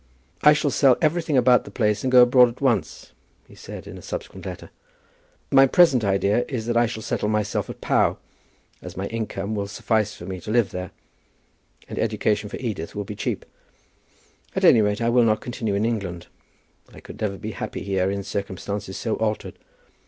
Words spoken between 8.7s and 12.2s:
as my income will suffice for me to live there, and